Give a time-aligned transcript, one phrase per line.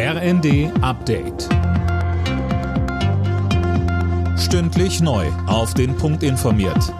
[0.00, 1.48] RND Update.
[4.38, 5.26] Stündlich neu.
[5.48, 6.94] Auf den Punkt informiert.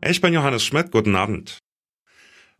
[0.00, 0.92] Ich bin Johannes Schmidt.
[0.92, 1.58] Guten Abend.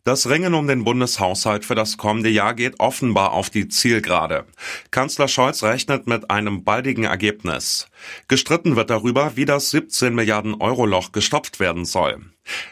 [0.03, 4.45] Das Ringen um den Bundeshaushalt für das kommende Jahr geht offenbar auf die Zielgerade.
[4.91, 7.87] Kanzler Scholz rechnet mit einem baldigen Ergebnis.
[8.27, 12.19] Gestritten wird darüber, wie das 17 Milliarden Euro Loch gestopft werden soll.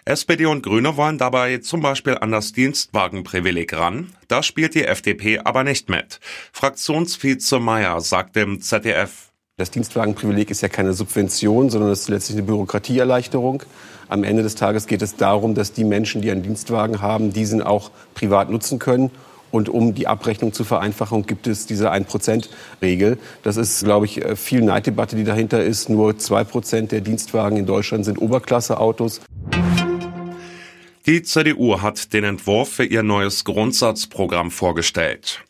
[0.06, 4.14] SPD und Grüne wollen dabei zum Beispiel an das Dienstwagenprivileg ran.
[4.28, 6.20] Da spielt die FDP aber nicht mit.
[6.52, 12.38] Fraktionsvize Meyer sagt dem ZDF, das Dienstwagenprivileg ist ja keine Subvention, sondern es ist letztlich
[12.38, 13.64] eine Bürokratieerleichterung.
[14.08, 17.64] Am Ende des Tages geht es darum, dass die Menschen, die einen Dienstwagen haben, diesen
[17.64, 19.10] auch privat nutzen können.
[19.50, 23.18] Und um die Abrechnung zu vereinfachen, gibt es diese 1%-Regel.
[23.44, 25.90] Das ist, glaube ich, viel Neiddebatte, die dahinter ist.
[25.90, 29.22] Nur 2% der Dienstwagen in Deutschland sind Oberklasseautos.
[31.08, 35.42] Die CDU hat den Entwurf für ihr neues Grundsatzprogramm vorgestellt.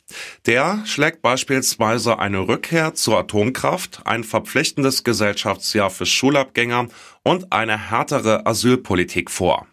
[0.46, 6.90] Der schlägt beispielsweise eine Rückkehr zur Atomkraft, ein verpflichtendes Gesellschaftsjahr für Schulabgänger
[7.24, 9.66] und eine härtere Asylpolitik vor.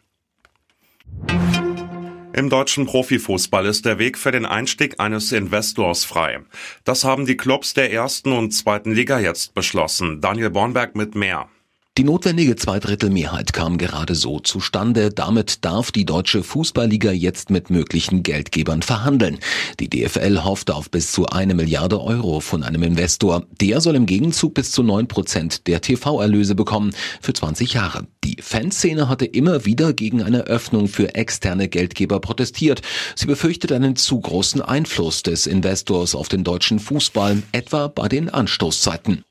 [2.33, 6.41] Im deutschen Profifußball ist der Weg für den Einstieg eines Investors frei.
[6.85, 10.23] Das haben die Clubs der ersten und zweiten Liga jetzt beschlossen.
[10.23, 11.51] Daniel Bornberg mit mehr.
[11.97, 15.11] Die notwendige Zweidrittelmehrheit kam gerade so zustande.
[15.11, 19.39] Damit darf die deutsche Fußballliga jetzt mit möglichen Geldgebern verhandeln.
[19.79, 23.47] Die DFL hofft auf bis zu eine Milliarde Euro von einem Investor.
[23.61, 28.09] Der soll im Gegenzug bis zu neun Prozent der TV-Erlöse bekommen für 20 Jahre.
[28.25, 32.83] Die Fanszene hatte immer wieder gegen eine Öffnung für externe Geldgeber protestiert.
[33.15, 38.31] Sie befürchtet einen zu großen Einfluss des Investors auf den deutschen Fußball, etwa bei den
[38.31, 39.23] Anstoßzeiten.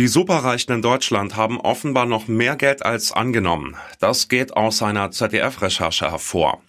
[0.00, 3.76] Die Superreichen in Deutschland haben offenbar noch mehr Geld als angenommen.
[3.98, 6.62] Das geht aus einer ZDF-Recherche hervor.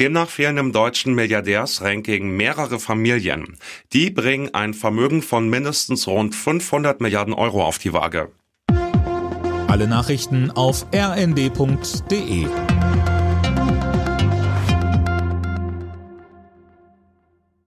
[0.00, 3.58] Demnach fehlen im deutschen Milliardärsranking mehrere Familien.
[3.92, 8.32] Die bringen ein Vermögen von mindestens rund 500 Milliarden Euro auf die Waage.
[9.68, 12.48] Alle Nachrichten auf rnd.de